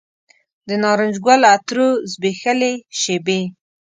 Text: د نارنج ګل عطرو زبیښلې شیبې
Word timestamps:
د 0.67 0.69
نارنج 0.83 1.15
ګل 1.25 1.41
عطرو 1.53 1.87
زبیښلې 2.11 2.73
شیبې 2.99 3.41